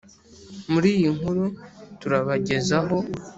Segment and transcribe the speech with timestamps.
[0.71, 1.43] muri iyi nkuru
[1.99, 2.97] turabagezaho